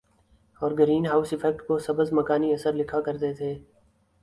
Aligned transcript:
اور 0.61 0.71
green 0.79 1.05
house 1.05 1.33
effect 1.33 1.61
کو 1.67 1.77
سبز 1.79 2.13
مکانی 2.13 2.53
اثر 2.53 2.73
لکھا 2.73 3.01
کرتے 3.01 3.33
تھے 3.33 3.53